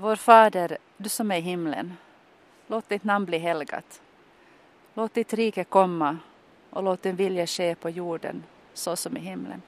[0.00, 1.96] Vår Fader, du som är i himlen.
[2.66, 4.02] Låt ditt namn bli helgat.
[4.94, 6.18] Låt ditt rike komma
[6.70, 9.62] och låt din vilja ske på jorden så som i himlen.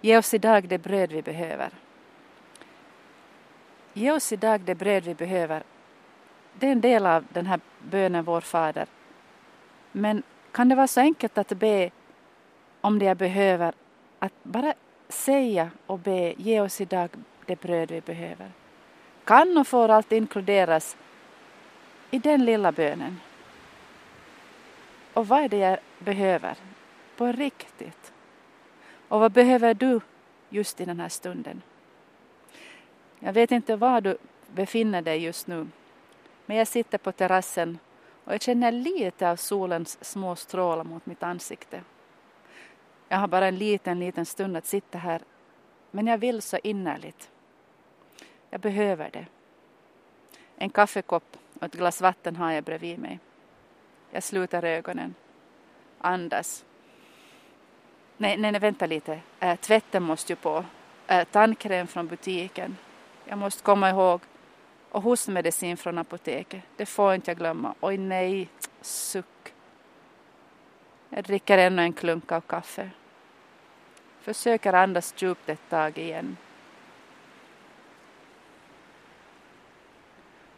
[0.00, 1.70] Ge oss idag det bröd vi behöver.
[3.92, 5.62] Ge oss idag det bröd vi behöver.
[6.58, 8.86] Det är en del av den här bönen Vår Fader.
[9.92, 10.22] Men
[10.52, 11.90] kan det vara så enkelt att be
[12.80, 13.74] om det jag behöver,
[14.18, 14.74] att bara
[15.08, 17.10] säga och be, ge oss idag
[17.46, 18.50] det bröd vi behöver.
[19.26, 20.96] Kan och får allt inkluderas
[22.10, 23.20] i den lilla bönen.
[25.14, 26.56] Och vad är det jag behöver?
[27.16, 28.12] På riktigt.
[29.08, 30.00] Och vad behöver du
[30.48, 31.62] just i den här stunden?
[33.18, 34.18] Jag vet inte var du
[34.54, 35.66] befinner dig just nu.
[36.46, 37.78] Men jag sitter på terrassen
[38.24, 41.80] och jag känner lite av solens små strålar mot mitt ansikte.
[43.08, 45.22] Jag har bara en liten, liten stund att sitta här.
[45.90, 47.30] Men jag vill så innerligt.
[48.50, 49.26] Jag behöver det.
[50.56, 53.18] En kaffekopp och ett glas vatten har jag bredvid mig.
[54.10, 55.14] Jag sluter ögonen.
[55.98, 56.64] Andas.
[58.16, 59.20] Nej, nej, nej vänta lite.
[59.40, 60.64] Äh, tvätten måste ju på.
[61.06, 62.76] Äh, tandkräm från butiken.
[63.24, 64.20] Jag måste komma ihåg.
[64.90, 66.62] Och hostmedicin från apoteket.
[66.76, 67.74] Det får inte jag glömma.
[67.80, 68.48] Oj nej,
[68.80, 69.54] suck.
[71.10, 72.90] Jag dricker ännu en klunk av kaffe.
[74.20, 76.36] Försöker andas djupt ett tag igen.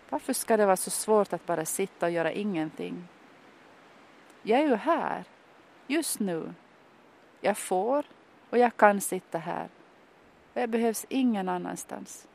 [0.09, 3.09] Varför ska det vara så svårt att bara sitta och göra ingenting?
[4.43, 5.25] Jag är ju här,
[5.87, 6.55] just nu.
[7.41, 8.05] Jag får
[8.51, 9.69] och jag kan sitta här.
[10.55, 12.29] jag behövs ingen annanstans.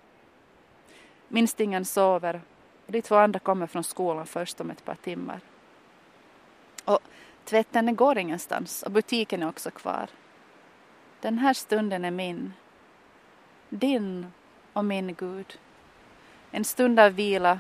[1.27, 2.41] Minstingen sover
[2.85, 5.39] och de två andra kommer från skolan först om ett par timmar.
[6.85, 6.99] Och
[7.44, 10.09] tvätten går ingenstans och butiken är också kvar.
[11.21, 12.53] Den här stunden är min.
[13.69, 14.31] Din
[14.73, 15.59] och min Gud.
[16.56, 17.59] En stund av vila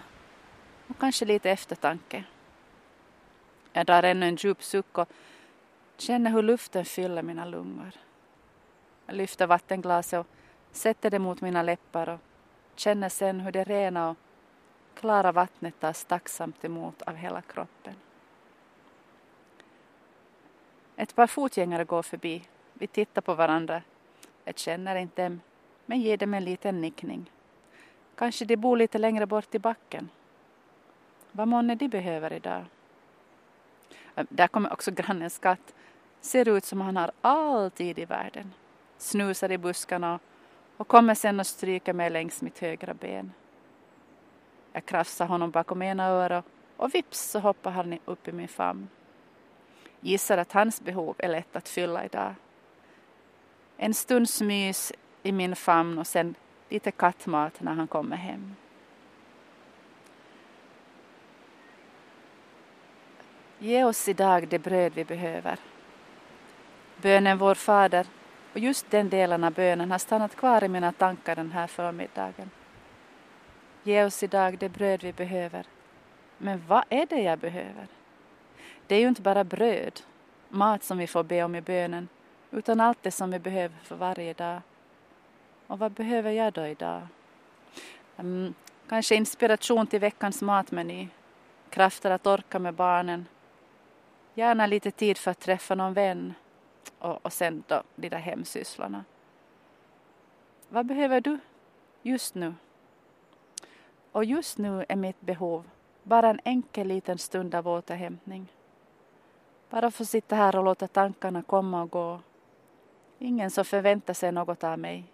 [0.87, 2.23] och kanske lite eftertanke.
[3.73, 5.09] Jag drar ännu en djup suck och
[5.97, 7.91] känner hur luften fyller mina lungor.
[9.05, 10.27] Jag lyfter vattenglaset och
[10.71, 12.19] sätter det mot mina läppar och
[12.75, 14.17] känner sen hur det rena och
[14.95, 17.93] klara vattnet tas tacksamt emot av hela kroppen.
[20.95, 22.43] Ett par fotgängare går förbi.
[22.73, 23.81] Vi tittar på varandra.
[24.43, 25.41] Jag känner inte dem,
[25.85, 27.29] men ger dem en liten nickning.
[28.15, 30.09] Kanske de bor lite längre bort i backen.
[31.31, 32.65] Vad månne de behöver idag?
[34.15, 35.73] Äh, där kommer också grannens katt.
[36.21, 38.53] Ser ut som han har all tid i världen.
[38.97, 40.19] Snusar i buskarna
[40.77, 43.31] och kommer sen och stryker mig längs mitt högra ben.
[44.73, 46.45] Jag krafsar honom bakom ena örat
[46.77, 48.89] och vips så hoppar han upp i min famn.
[49.99, 52.35] Gissar att hans behov är lätt att fylla idag.
[53.77, 56.35] En stunds mys i min famn och sen
[56.73, 58.55] lite kattmat när han kommer hem.
[63.59, 65.59] Ge oss idag det bröd vi behöver.
[67.01, 68.07] Bönen Vår Fader
[68.53, 72.49] och just den delen av bönen har stannat kvar i mina tankar den här förmiddagen.
[73.83, 75.65] Ge oss idag det bröd vi behöver.
[76.37, 77.87] Men vad är det jag behöver?
[78.87, 80.01] Det är ju inte bara bröd,
[80.49, 82.07] mat som vi får be om i bönen,
[82.51, 84.61] utan allt det som vi behöver för varje dag.
[85.73, 87.01] Och vad behöver jag då idag?
[88.17, 88.53] Um,
[88.87, 91.07] kanske inspiration till veckans matmeny,
[91.69, 93.25] krafter att orka med barnen,
[94.33, 96.33] gärna lite tid för att träffa någon vän
[96.99, 99.03] och, och sen då de där hemsysslorna.
[100.69, 101.39] Vad behöver du
[102.01, 102.53] just nu?
[104.11, 105.69] Och just nu är mitt behov
[106.03, 108.47] bara en enkel liten stund av återhämtning.
[109.69, 112.19] Bara få sitta här och låta tankarna komma och gå.
[113.19, 115.13] Ingen som förväntar sig något av mig.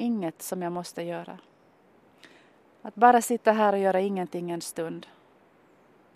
[0.00, 1.38] Inget som jag måste göra.
[2.82, 5.06] Att bara sitta här och göra ingenting en stund.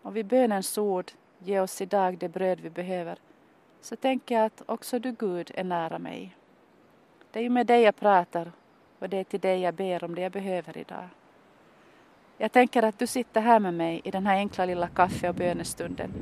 [0.03, 3.19] Och vid bönens ord, ge oss idag det bröd vi behöver,
[3.81, 6.37] så tänker jag att också du Gud är nära mig.
[7.33, 8.53] Det är ju med dig jag pratar
[8.99, 11.09] och det är till dig jag ber om det jag behöver idag.
[12.39, 15.35] Jag tänker att du sitter här med mig i den här enkla lilla kaffe och
[15.35, 16.13] bönestunden.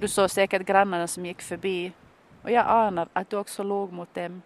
[0.00, 1.92] Du såg säkert grannarna som gick förbi
[2.42, 4.42] och jag anar att du också låg mot dem.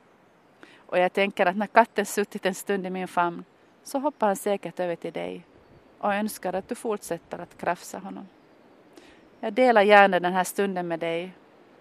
[0.87, 3.45] Och jag tänker att när katten suttit en stund i min famn
[3.83, 5.45] så hoppar han säkert över till dig
[5.99, 8.29] och önskar att du fortsätter att krafsa honom.
[9.41, 11.33] Jag delar gärna den här stunden med dig.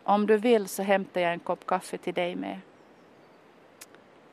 [0.04, 2.60] Om du vill så hämtar jag en kopp kaffe till dig med.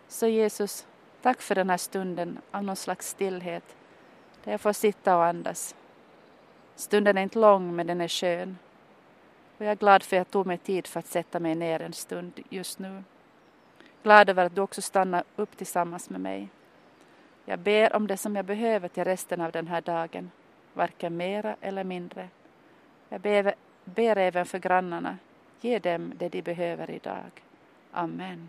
[0.09, 0.87] Så Jesus,
[1.23, 3.77] tack för den här stunden av någon slags stillhet
[4.45, 5.75] där jag får sitta och andas.
[6.75, 8.59] Stunden är inte lång men den är skön.
[9.59, 11.83] Och jag är glad för att jag tog mig tid för att sätta mig ner
[11.83, 13.03] en stund just nu.
[14.03, 16.49] Glad över att du också stannar upp tillsammans med mig.
[17.45, 20.31] Jag ber om det som jag behöver till resten av den här dagen,
[20.75, 22.29] varken mera eller mindre.
[23.09, 23.55] Jag ber,
[23.85, 25.19] ber även för grannarna,
[25.61, 27.31] ge dem det de behöver idag.
[27.93, 28.49] Amen.